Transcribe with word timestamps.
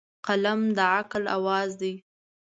قلم 0.25 0.61
د 0.77 0.79
عقل 0.95 1.23
اواز 1.37 1.69
دی 1.81 1.93